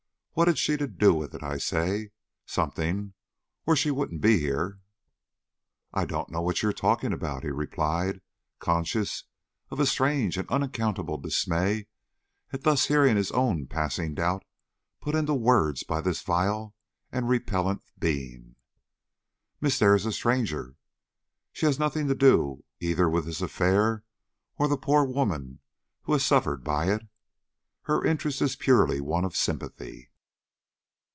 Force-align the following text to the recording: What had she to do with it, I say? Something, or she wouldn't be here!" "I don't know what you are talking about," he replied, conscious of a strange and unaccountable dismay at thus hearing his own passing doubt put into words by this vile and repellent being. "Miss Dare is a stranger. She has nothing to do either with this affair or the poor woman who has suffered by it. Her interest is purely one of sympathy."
What 0.33 0.47
had 0.47 0.57
she 0.57 0.77
to 0.77 0.87
do 0.87 1.13
with 1.13 1.35
it, 1.35 1.43
I 1.43 1.57
say? 1.57 2.11
Something, 2.45 3.13
or 3.65 3.75
she 3.75 3.91
wouldn't 3.91 4.21
be 4.21 4.39
here!" 4.39 4.79
"I 5.93 6.05
don't 6.05 6.29
know 6.29 6.41
what 6.41 6.63
you 6.63 6.69
are 6.69 6.73
talking 6.73 7.11
about," 7.11 7.43
he 7.43 7.49
replied, 7.49 8.21
conscious 8.57 9.25
of 9.69 9.81
a 9.81 9.85
strange 9.85 10.37
and 10.37 10.47
unaccountable 10.47 11.17
dismay 11.17 11.87
at 12.53 12.63
thus 12.63 12.85
hearing 12.85 13.17
his 13.17 13.29
own 13.33 13.67
passing 13.67 14.13
doubt 14.15 14.45
put 15.01 15.15
into 15.15 15.33
words 15.33 15.83
by 15.83 15.99
this 15.99 16.21
vile 16.21 16.75
and 17.11 17.27
repellent 17.27 17.81
being. 17.99 18.55
"Miss 19.59 19.77
Dare 19.79 19.95
is 19.95 20.05
a 20.05 20.13
stranger. 20.13 20.75
She 21.51 21.65
has 21.65 21.77
nothing 21.77 22.07
to 22.07 22.15
do 22.15 22.63
either 22.79 23.09
with 23.09 23.25
this 23.25 23.41
affair 23.41 24.05
or 24.57 24.69
the 24.69 24.77
poor 24.77 25.03
woman 25.03 25.59
who 26.03 26.13
has 26.13 26.23
suffered 26.23 26.63
by 26.63 26.85
it. 26.89 27.05
Her 27.81 28.05
interest 28.05 28.41
is 28.41 28.55
purely 28.55 29.01
one 29.01 29.25
of 29.25 29.35
sympathy." 29.35 30.07